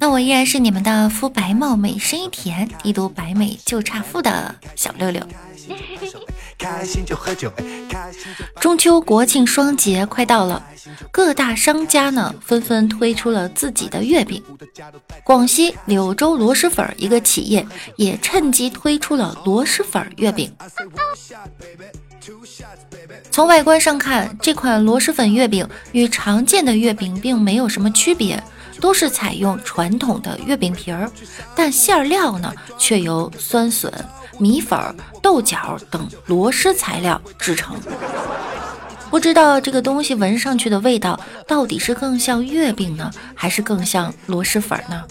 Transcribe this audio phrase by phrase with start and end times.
[0.00, 5.22] 那我依然是你们的肤白貌美、声音甜、一读白美就差富的小六六。
[8.58, 10.64] 中秋国庆双节快到了，
[11.10, 14.42] 各大商家呢纷纷推出了自己的月饼。
[15.22, 20.50] 广西柳州螺蛳粉一个企业也趁机推出了螺蛳粉月饼。
[23.30, 28.42] 从外观上看，这款螺蛳粉月饼与常见的月饼并没有什么区别，
[28.80, 31.10] 都是采用传统的月饼皮儿，
[31.54, 33.92] 但馅料呢却由酸笋。
[34.38, 34.78] 米粉、
[35.20, 37.76] 豆角等螺蛳材料制成，
[39.10, 45.04] 不知道这个东西闻上去的味道到底是更像月饼呢，还是更像螺蛳粉呢？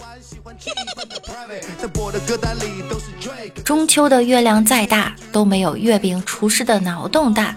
[3.64, 7.54] 中秋的月亮再大都没有月饼厨师的脑洞大。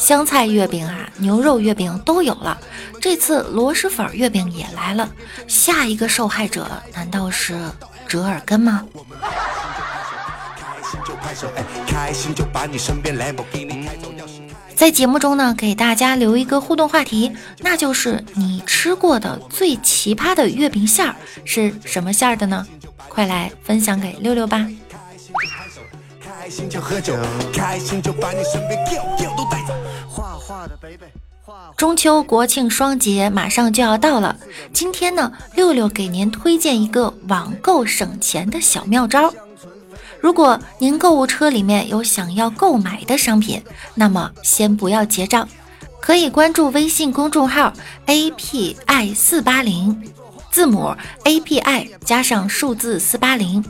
[0.00, 2.58] 香菜月饼啊，牛肉月饼都有了，
[3.02, 5.06] 这次螺蛳粉月饼也来了，
[5.46, 7.54] 下一个受害者难道是
[8.08, 8.82] 折耳根吗？
[14.74, 21.14] 在节目中呢，给大家留一个互动话题，那就是你吃过的最奇葩的月饼馅儿
[21.44, 22.66] 是什么馅儿的呢？
[23.06, 24.66] 快来分享给六六吧！
[26.22, 27.14] 开心就喝酒，
[27.52, 28.82] 开心就把你身边
[29.36, 29.74] 都带走
[30.10, 31.06] 画画的北北
[31.76, 34.36] 中秋国庆双节马上就要到了，
[34.72, 39.32] 今天呢，六六给您推荐一个网购省钱的小妙招。
[40.20, 43.62] 如果您购物车里面有想要购买的商品，
[43.94, 45.48] 那么先不要结账，
[46.00, 47.72] 可以关注微信公众号
[48.06, 50.12] A P I 四八零，
[50.50, 53.64] 字母 A P I 加上数字四八零，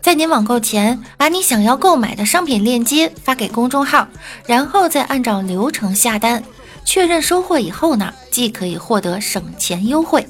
[0.00, 4.08] 在您网购前，把你想要购买的商品链接发给公众号，
[4.46, 6.42] 然后再按照流程下单，
[6.84, 10.26] 确认收货以后呢，既可以获得省钱优惠。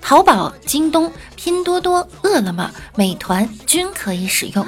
[0.00, 4.66] 淘宝、京东、拼多多、饿了么、美团均可以使用。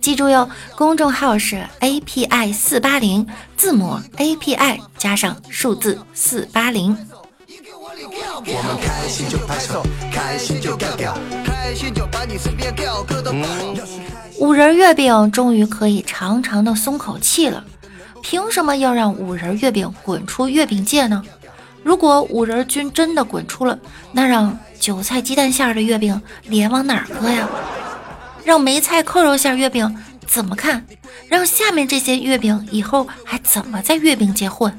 [0.00, 6.96] 记住哟，公众号是 A P I 四八零，字母 A P I 加上数字四八零。
[14.38, 17.62] 五仁月饼终于可以长长的松口气了，
[18.20, 21.22] 凭什么要让五仁月饼滚出月饼界呢？
[21.84, 23.78] 如果五仁君真的滚出了，
[24.10, 27.48] 那让韭菜鸡蛋馅的月饼脸往哪儿搁呀？
[28.44, 30.84] 让梅菜扣肉馅月饼怎么看？
[31.28, 34.76] 让下面这些月饼以后还怎么在月饼界混？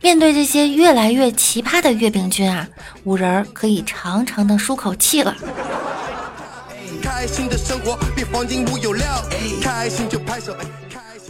[0.00, 2.66] 面对这些越来越奇葩的月饼君啊，
[3.04, 5.34] 五仁儿可以长长的舒口气了。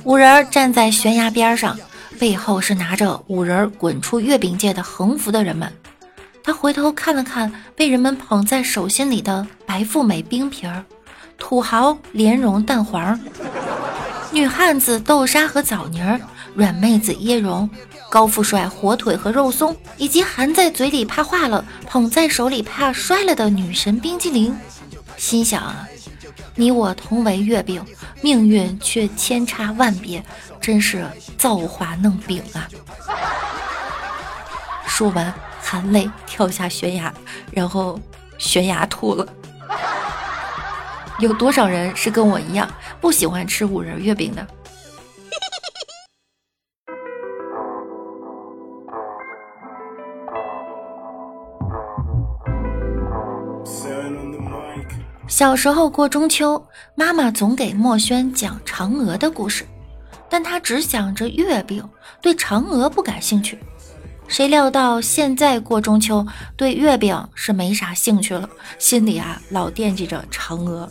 [0.04, 1.78] 五仁儿站在悬崖边上。
[2.18, 5.72] 背后是拿着五仁儿滚出月饼界的横幅的人们。
[6.42, 10.84] 他回头看了看被人们捧在手心里的白富美冰皮儿、
[11.36, 13.20] 土豪莲蓉蛋黄、
[14.32, 16.20] 女汉子豆沙和枣泥儿、
[16.54, 17.70] 软妹子椰蓉、
[18.10, 24.56] 高富帅火腿和肉松，以及含在嘴里怕化了、捧在手里怕摔了的女神冰激凌，
[25.16, 25.86] 心想啊，
[26.54, 27.84] 你我同为月饼，
[28.22, 30.24] 命运却千差万别。
[30.60, 31.06] 真是
[31.38, 32.68] 造化弄饼啊！
[34.86, 35.32] 说完，
[35.62, 37.14] 含泪跳下悬崖，
[37.52, 37.98] 然后
[38.36, 39.26] 悬崖吐了。
[41.20, 42.68] 有多少人是跟我一样
[43.00, 44.46] 不喜欢吃五仁月饼的？
[55.38, 56.60] 小时候过中秋，
[56.96, 59.64] 妈妈总给墨轩讲嫦娥的故事。
[60.28, 61.88] 但他只想着月饼，
[62.20, 63.56] 对嫦娥不感兴趣。
[64.26, 66.26] 谁料到现在过中秋，
[66.56, 70.90] 对月饼是没啥兴趣了，心里啊老惦记着嫦娥。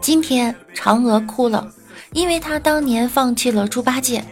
[0.00, 1.72] 今天嫦娥哭了，
[2.12, 4.24] 因为她当年放弃了猪八戒。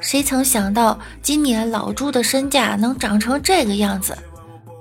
[0.00, 4.16] 谁曾想到今年老朱的身价能长成这个样子？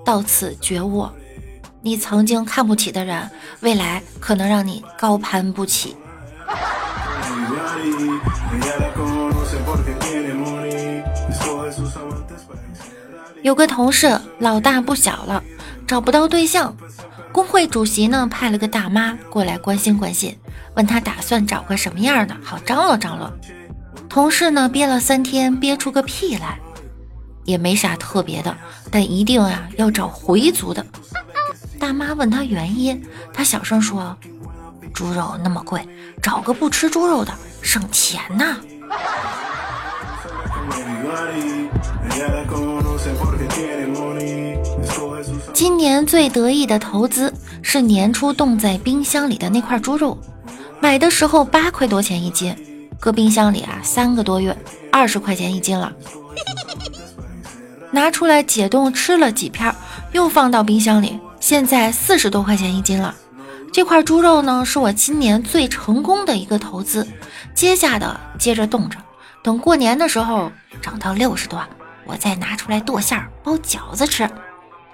[0.06, 1.07] 到此觉悟。
[1.81, 3.30] 你曾经看不起的人，
[3.60, 5.95] 未来可能让你高攀不起。
[13.42, 15.44] 有个同事老大不小了，
[15.86, 16.75] 找不到对象，
[17.31, 20.38] 工会主席呢派了个大妈过来关心关心，
[20.75, 23.31] 问他打算找个什么样的，好张罗张罗。
[24.10, 26.60] 同事呢憋了三天，憋出个屁来，
[27.46, 28.58] 也没啥特别的，
[28.90, 30.84] 但一定啊要找回族的。
[31.80, 33.02] 大妈问他原因，
[33.32, 34.18] 他小声说
[34.94, 35.88] ：“猪肉那么贵，
[36.22, 38.58] 找个不吃猪肉的省钱呐。”
[45.54, 50.18] 今年最得意的投资是年初冻在冰箱里的那块猪肉，
[50.82, 52.56] 买的时候八块多钱一斤，
[53.00, 54.56] 搁冰箱里啊三个多月，
[54.92, 55.94] 二十块钱一斤了。
[57.92, 59.74] 拿出来解冻吃了几片，
[60.12, 63.16] 又放到冰箱里，现在四十多块钱一斤了。
[63.72, 67.07] 这块猪肉呢，是我今年最成功的一个投资，
[67.56, 68.98] 接下的接着冻着，
[69.42, 70.51] 等过年的时候
[70.81, 71.63] 涨到六十多。
[72.06, 74.28] 我再拿出来剁馅儿包饺子吃，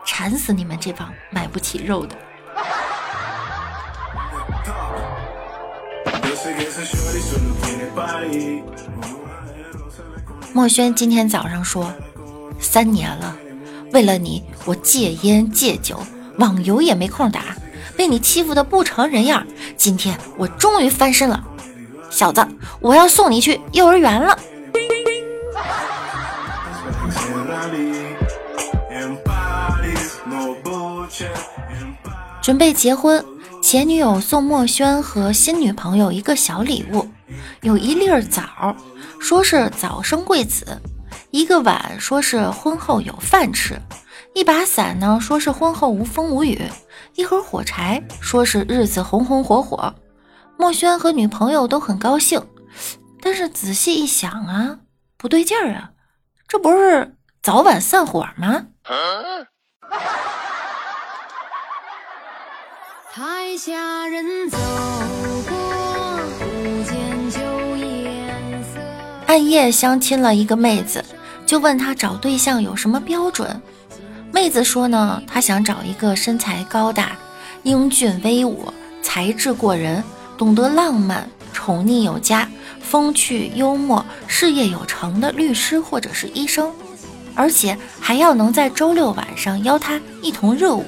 [0.06, 2.16] 馋死你们这帮买不起肉的！
[10.54, 11.92] 墨轩今天早上说，
[12.60, 13.36] 三年了，
[13.92, 16.00] 为了你，我戒烟戒酒，
[16.38, 17.42] 网游也没空打，
[17.98, 19.46] 被你欺负的不成人样。
[19.76, 21.44] 今天我终于翻身了，
[22.10, 22.46] 小子，
[22.80, 24.38] 我要送你去幼儿园了。
[32.42, 33.24] 准备结婚，
[33.66, 37.10] 前女友送墨轩和新女朋友一个小礼物，
[37.64, 38.76] 有一粒枣，
[39.20, 40.64] 说是早生贵子；
[41.32, 43.74] 一个碗，说是婚后有饭吃；
[44.36, 46.60] 一把伞呢，说是婚后无风无雨；
[47.16, 49.96] 一盒火柴，说是日子红红火火。
[50.60, 52.40] 墨轩和女朋友都很高兴，
[53.20, 54.78] 但是仔细一想啊，
[55.18, 55.90] 不对劲儿啊，
[56.48, 58.68] 这不是早晚散伙吗？
[63.18, 64.58] 台下人走
[65.48, 67.40] 过，不见旧
[67.78, 68.78] 颜色。
[69.26, 71.02] 暗夜相亲了一个妹子，
[71.46, 73.62] 就问他找对象有什么标准。
[74.34, 77.16] 妹子说呢，她想找一个身材高大、
[77.64, 78.66] 英俊威武、
[79.02, 80.04] 才智过人、
[80.38, 82.46] 懂得浪漫、宠溺有加、
[82.82, 86.70] 风趣幽默、事业有成的律师或者是医生，
[87.34, 90.84] 而且还要能在周六晚上邀她一同热舞。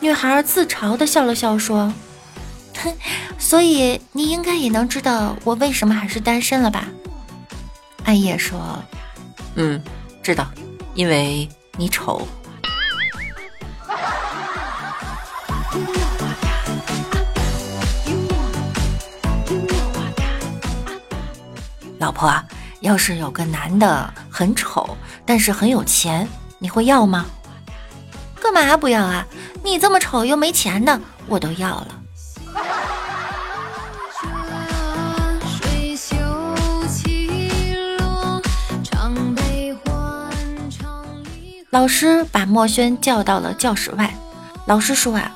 [0.00, 1.92] 女孩自嘲的笑了笑，说
[2.82, 2.96] ：“哼，
[3.38, 6.86] 所以你应该也能知道我为什么还是单身了吧？”
[8.04, 8.82] 暗夜说
[9.56, 9.82] ：“嗯，
[10.22, 10.46] 知道，
[10.94, 12.26] 因为你丑。”
[21.98, 22.32] 老婆，
[22.80, 24.96] 要是有个男的很丑，
[25.26, 26.26] 但是很有钱，
[26.60, 27.26] 你会要吗？
[28.58, 29.24] 干嘛不要啊？
[29.62, 31.88] 你这么丑又没钱的，我都要了。
[41.70, 44.12] 老师把墨轩叫到了教室外。
[44.66, 45.30] 老师说啊，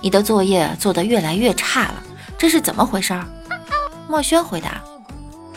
[0.00, 2.02] 你的作业做得越来越差了，
[2.38, 3.14] 这是怎么回事？
[4.08, 4.80] 墨轩回答：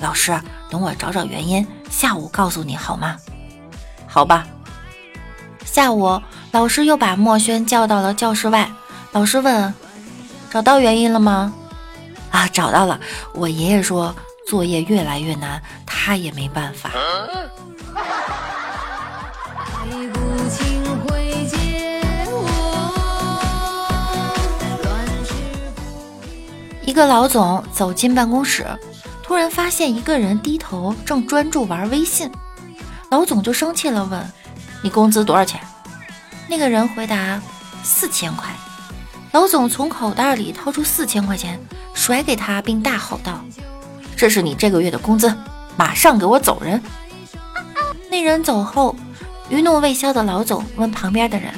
[0.01, 0.37] 老师，
[0.69, 3.15] 等我找找原因，下午告诉你好吗？
[4.05, 4.45] 好吧。
[5.63, 6.21] 下午。
[6.51, 8.69] 老师又把墨轩叫到了教室外。
[9.11, 9.73] 老师问
[10.49, 11.53] ：“找到原因了吗
[12.31, 12.99] ？”“啊，找到了。
[13.33, 14.15] 我爷爷说
[14.47, 16.91] 作业越来越难，他也没办法。”
[26.83, 28.65] 一个老总走进办公室，
[29.21, 32.31] 突然发现一个人低头正专注玩微信。
[33.11, 34.31] 老总就生气了，问
[34.81, 35.61] ：“你工资多少钱？”
[36.49, 37.39] 那个人回答
[37.83, 38.49] ：“四千块。”
[39.31, 41.59] 老总从口袋里掏出四千块钱，
[41.93, 43.45] 甩给他，并大吼道
[44.17, 45.31] ：“这是你这个月的工资，
[45.77, 46.81] 马上给我走人！”
[48.09, 48.95] 那人走后，
[49.49, 51.53] 余怒未消的老总问旁边的人：“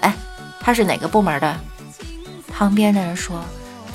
[0.00, 0.14] 哎，
[0.60, 1.56] 他是哪个部门的？”
[2.56, 3.44] 旁边的人说：“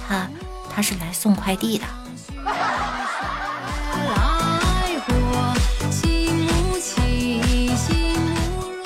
[0.05, 0.27] 他，
[0.69, 1.85] 他是来送快递的。”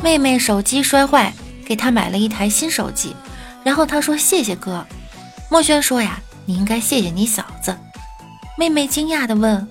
[0.04, 1.34] 妹妹手机摔坏，
[1.66, 3.16] 给她买了一台新手机，
[3.64, 4.86] 然后她说：“谢谢哥。”
[5.50, 7.74] 墨轩说：“呀，你应该谢谢你嫂子。”
[8.60, 9.66] 妹妹惊讶地问：“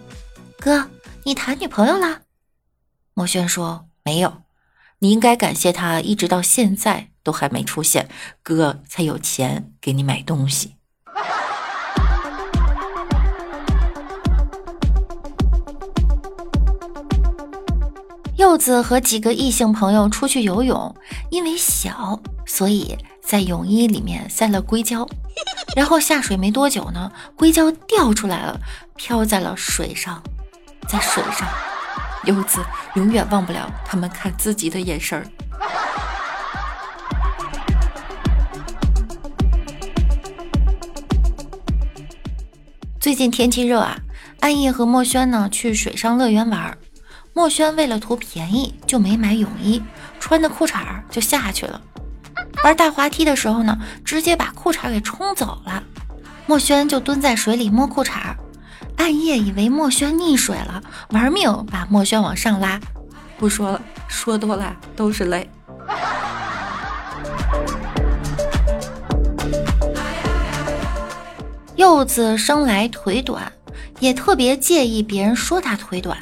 [0.58, 0.88] 哥，
[1.24, 2.22] 你谈女朋友了？”
[3.12, 4.42] 墨轩说：“没有，
[5.00, 8.08] 你应该感谢她，一直到现在都还没出现，
[8.42, 10.76] 哥才有钱给你买东西。”
[18.42, 20.92] 柚子和几个异性朋友出去游泳，
[21.30, 25.06] 因为小，所以在泳衣里面塞了硅胶。
[25.76, 28.58] 然后下水没多久呢，硅胶掉出来了，
[28.96, 30.20] 飘在了水上，
[30.88, 31.46] 在水上，
[32.24, 32.58] 柚子
[32.94, 35.24] 永远忘不了他们看自己的眼神儿。
[42.98, 43.96] 最近天气热啊，
[44.40, 46.76] 暗夜和墨轩呢去水上乐园玩。
[47.34, 49.82] 墨轩为了图便宜，就没买泳衣，
[50.20, 51.80] 穿的裤衩就下去了。
[52.62, 55.82] 玩大滑梯的时候呢，直接把裤衩给冲走了。
[56.46, 58.34] 墨轩就蹲在水里摸裤衩。
[58.96, 62.78] 暗夜以为墨轩溺水了，玩命把墨轩往上拉。
[63.38, 65.48] 不说了，说多了都是泪。
[71.76, 73.50] 柚子生来腿短，
[73.98, 76.16] 也特别介意别人说他腿短。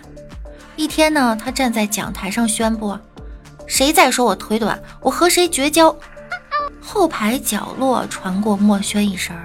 [0.81, 2.99] 一天呢，他站在讲台上宣布
[3.69, 5.95] ：“谁再说我腿短，我和谁绝交。”
[6.81, 9.37] 后排角落传过墨轩一声：“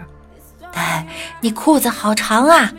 [0.72, 1.06] 哎，
[1.42, 2.72] 你裤子好长啊！”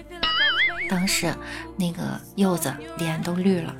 [0.88, 1.34] 当时
[1.76, 3.74] 那个柚子脸都绿了。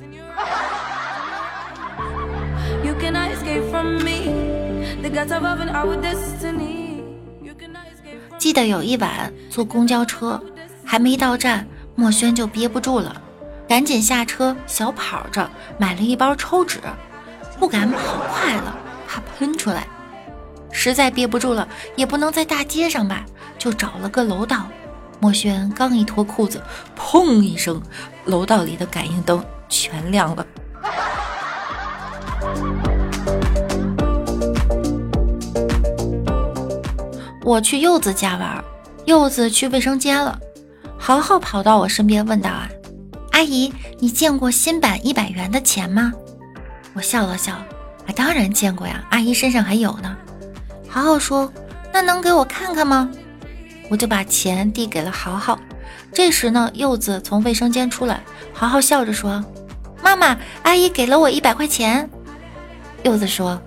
[8.36, 10.38] 记得有一晚坐公交车，
[10.84, 13.22] 还没到站，墨轩就憋不住了，
[13.68, 16.78] 赶紧下车，小跑着买了一包抽纸，
[17.58, 17.98] 不敢跑
[18.32, 18.76] 快了，
[19.08, 19.86] 怕喷出来。
[20.70, 23.24] 实在憋不住了，也不能在大街上吧，
[23.58, 24.66] 就找了个楼道。
[25.18, 26.62] 墨轩刚一脱裤子，
[26.96, 27.82] 砰一声，
[28.26, 30.46] 楼道里的感应灯全亮了。
[37.42, 38.62] 我去柚子家玩，
[39.06, 40.38] 柚子去卫生间了。
[40.98, 42.68] 豪豪跑到我身边问道：“啊，
[43.36, 46.10] 阿姨，你见过新版一百元的钱吗？”
[46.96, 47.52] 我笑了笑
[48.08, 50.16] ：“啊，当然见过呀，阿姨身上还有呢。”
[50.88, 51.52] 豪豪说
[51.92, 53.10] ：“那能给我看看吗？”
[53.90, 55.58] 我就把钱递给了豪豪。
[56.14, 58.22] 这时呢，柚子从卫生间出来，
[58.54, 59.44] 豪豪笑着说
[60.02, 62.08] ：“妈妈，阿姨给了我一百块钱。”
[63.04, 63.60] 柚子说：“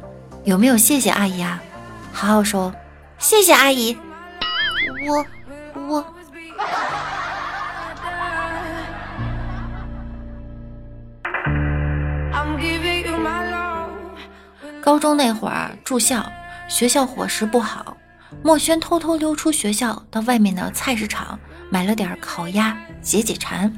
[0.45, 1.61] 有没有谢谢阿姨啊？”
[2.11, 2.73] 豪豪说。
[3.19, 3.95] 谢谢阿姨，
[5.05, 5.25] 我
[5.87, 6.05] 我
[14.99, 16.29] 高中那会儿住校，
[16.67, 17.95] 学校伙食不好，
[18.43, 21.39] 墨轩偷偷溜出学校，到外面的菜市场
[21.69, 23.73] 买了点烤鸭解解馋，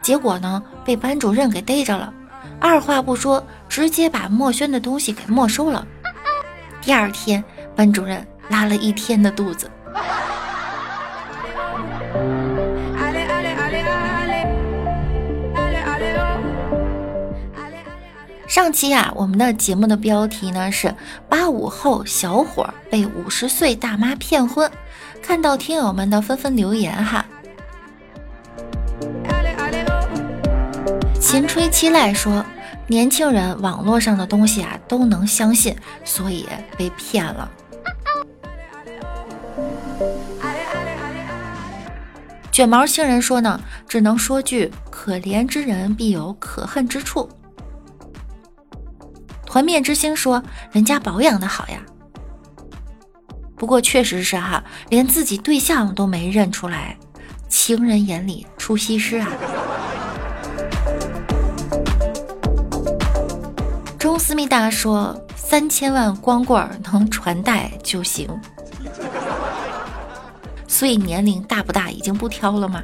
[0.00, 2.14] 结果呢被班主任给逮着了，
[2.60, 5.84] 二话不说，直接把墨轩的东西给没收了。
[6.80, 7.42] 第二天，
[7.74, 8.24] 班主任。
[8.50, 9.68] 拉了一天的肚子。
[18.54, 20.94] 上期啊，我们的节目的标题呢是
[21.28, 24.70] “八五后小伙被五十岁大妈骗婚”，
[25.20, 27.26] 看到听友们的纷纷留言哈。
[31.20, 32.44] 秦吹七赖说，
[32.86, 37.50] 年轻人网络上的东西啊都能相信，所以被骗了。
[42.52, 47.28] 卷毛星人说呢，只能说句可怜之人必有可恨之处。
[49.54, 50.42] 团面之星说，
[50.72, 51.78] 人家保养的好呀。
[53.54, 56.98] 不过确实是哈，连自己对象都没认出来，
[57.48, 59.28] 情人眼里出西施啊。
[63.96, 68.28] 钟思密达说，三千万光棍能传代就行。
[70.66, 72.82] 所以年龄大不大已经不挑了吗？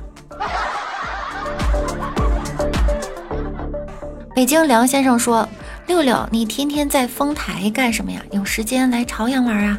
[4.36, 5.46] 北京梁先生说
[5.90, 8.22] ：“六六，你天天在丰台干什么呀？
[8.30, 9.76] 有时间来朝阳玩啊？”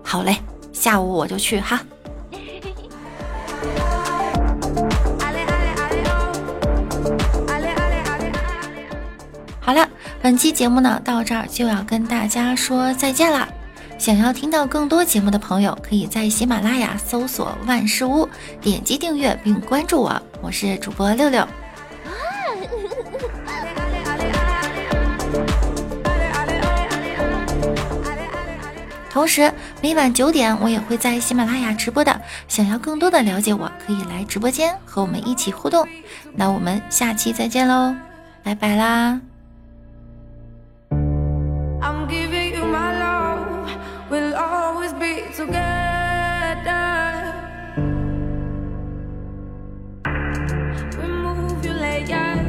[0.00, 0.36] 好嘞，
[0.72, 1.82] 下午我就去哈。
[9.58, 9.88] 好了，
[10.22, 13.48] 本期节目呢到这儿就要跟大家说再见了。
[13.98, 18.28] 想要听到更多节目的朋友，可以在喜马拉雅搜索“万事屋”，
[18.62, 20.22] 点击订阅并关注我。
[20.40, 21.44] 我是主播六六。
[29.10, 29.52] 同时，
[29.82, 32.20] 每晚九点我也会在喜马拉雅直播的。
[32.46, 35.86] 想要更多的了解我，可以来直播间和我们一起互动。
[36.32, 37.92] 那我们下期再见喽，
[38.44, 39.20] 拜拜啦
[50.96, 52.46] ！Remove your layers,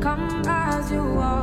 [0.00, 1.42] come as you are.